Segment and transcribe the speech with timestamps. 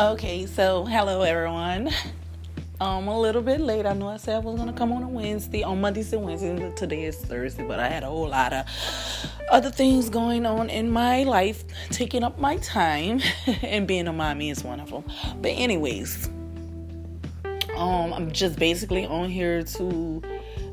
[0.00, 1.88] Okay, so hello everyone.
[2.80, 3.84] Um, I'm a little bit late.
[3.84, 6.72] I know I said I was gonna come on a Wednesday, on Mondays and Wednesdays.
[6.74, 8.64] Today is Thursday, but I had a whole lot of
[9.50, 13.20] other things going on in my life, taking up my time,
[13.62, 15.04] and being a mommy is one of them.
[15.42, 16.30] But anyways,
[17.76, 20.22] um, I'm just basically on here to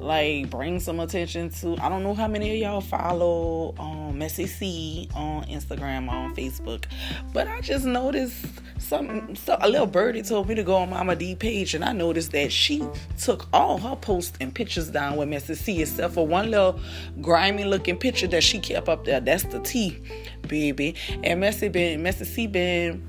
[0.00, 4.46] like bring some attention to I don't know how many of y'all follow um Messy
[4.46, 6.86] C on Instagram on Facebook,
[7.32, 8.46] but I just noticed
[8.78, 11.92] some so a little birdie told me to go on Mama D page and I
[11.92, 12.82] noticed that she
[13.18, 16.80] took all her posts and pictures down with Messy C except for one little
[17.20, 19.20] grimy looking picture that she kept up there.
[19.20, 20.00] That's the T,
[20.48, 20.94] baby.
[21.22, 23.06] And Messy been Messy C been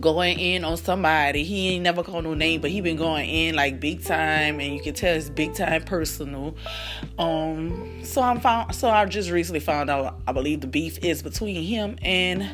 [0.00, 1.44] going in on somebody.
[1.44, 4.74] He ain't never called no name, but he been going in like big time, and
[4.74, 6.56] you can tell it's big time personal.
[7.18, 8.74] Um, so I'm found.
[8.74, 10.20] So I just recently found out.
[10.26, 12.48] I believe the beef is between him and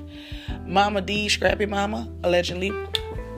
[0.66, 2.73] Mama D, Scrappy Mama, allegedly.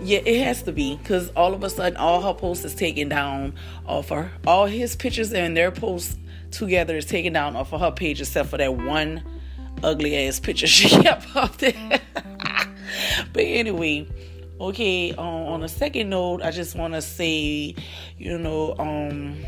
[0.02, 3.10] Yeah, it has to be because all of a sudden all her posts is taken
[3.10, 3.54] down
[3.86, 4.32] off her.
[4.46, 6.16] All his pictures and their posts
[6.50, 9.22] together is taken down off of her page, except for that one
[9.82, 12.00] ugly ass picture she kept up there.
[13.32, 14.06] but anyway,
[14.60, 17.74] okay, um, on a second note, I just want to say,
[18.18, 19.44] you know, um,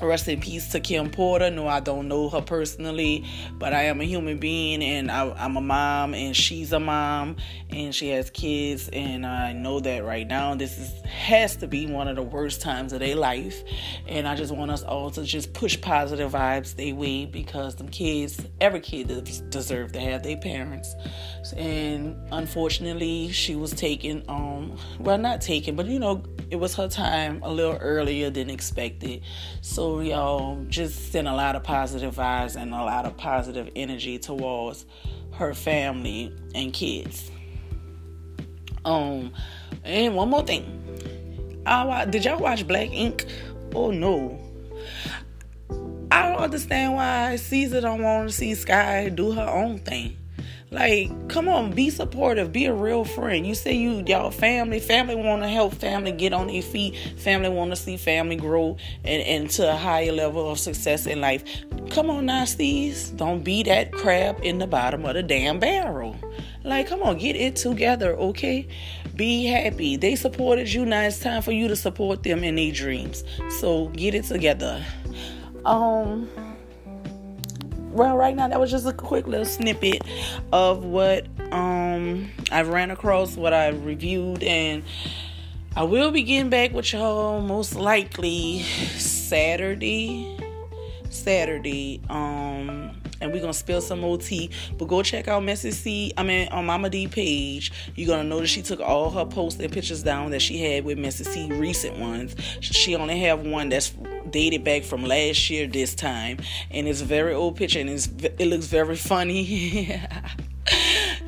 [0.00, 1.50] Rest in peace to Kim Porter.
[1.50, 5.56] No, I don't know her personally, but I am a human being and I, am
[5.56, 7.36] a mom and she's a mom
[7.70, 8.88] and she has kids.
[8.92, 12.60] And I know that right now this is, has to be one of the worst
[12.60, 13.64] times of their life.
[14.06, 17.84] And I just want us all to just push positive vibes their way because the
[17.84, 19.08] kids, every kid
[19.50, 20.94] deserve to have their parents.
[21.56, 26.88] And unfortunately, she was taken, um, well, not taken, but you know, it was her
[26.88, 29.22] time a little earlier than expected.
[29.60, 34.18] So, y'all just send a lot of positive vibes and a lot of positive energy
[34.18, 34.86] towards
[35.32, 37.30] her family and kids.
[38.84, 39.32] Um,
[39.84, 41.62] and one more thing.
[41.66, 43.26] I, did y'all watch Black Ink?
[43.74, 44.38] Oh no.
[46.10, 50.16] I don't understand why Ceaser don't want to see Sky do her own thing.
[50.70, 53.46] Like, come on, be supportive, be a real friend.
[53.46, 57.48] You say you y'all family, family want to help family get on their feet, family
[57.48, 61.42] want to see family grow and, and to a higher level of success in life.
[61.90, 66.16] Come on, nasties, don't be that crab in the bottom of the damn barrel.
[66.64, 68.68] Like, come on, get it together, okay?
[69.16, 69.96] Be happy.
[69.96, 70.84] They supported you.
[70.84, 73.24] Now it's time for you to support them in their dreams.
[73.58, 74.84] So get it together.
[75.64, 76.28] Um
[77.90, 80.02] well, right now that was just a quick little snippet
[80.52, 84.82] of what um I ran across, what I reviewed, and
[85.76, 90.36] I will be getting back with y'all most likely Saturday.
[91.10, 92.00] Saturday.
[92.08, 94.50] Um and we're gonna spill some more tea.
[94.76, 96.12] But go check out Messy C.
[96.16, 97.72] I mean on Mama D page.
[97.94, 100.98] You're gonna notice she took all her posts and pictures down that she had with
[100.98, 102.34] Messy C recent ones.
[102.60, 103.92] She only have one that's
[104.30, 106.38] dated back from last year this time,
[106.70, 108.08] and it's a very old picture and it's
[108.38, 110.00] it looks very funny.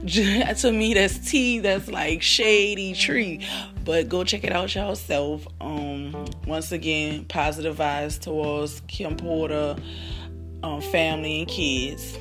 [0.06, 3.46] to me that's tea that's like shady tree
[3.84, 9.76] but go check it out yourself um once again positive vibes towards kim porter
[10.62, 12.18] um, family and kids.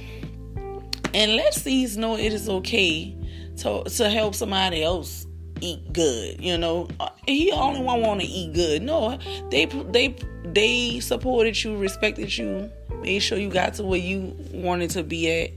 [1.13, 3.15] And let these know it is okay
[3.57, 5.25] to to help somebody else
[5.61, 6.43] eat good.
[6.43, 6.87] You know,
[7.25, 8.81] he only one want to eat good.
[8.81, 9.17] No,
[9.49, 12.69] they they they supported you, respected you,
[13.01, 15.51] made sure you got to where you wanted to be at,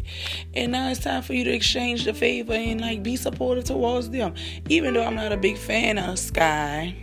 [0.54, 4.10] and now it's time for you to exchange the favor and like be supportive towards
[4.10, 4.34] them.
[4.68, 6.96] Even though I'm not a big fan of Sky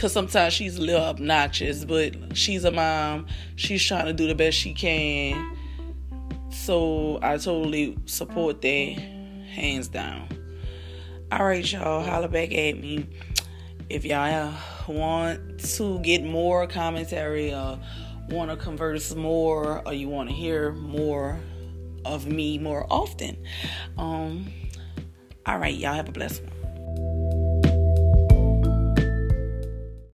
[0.00, 3.26] because sometimes she's a little obnoxious, but she's a mom.
[3.56, 5.58] She's trying to do the best she can.
[6.48, 8.94] So I totally support that,
[9.52, 10.26] hands down.
[11.30, 13.08] All right, y'all, holla back at me
[13.90, 14.54] if y'all
[14.88, 17.78] want to get more commentary or
[18.30, 21.38] want to converse more or you want to hear more
[22.06, 23.36] of me more often.
[23.98, 24.50] Um,
[25.44, 26.59] all right, y'all have a blessed one.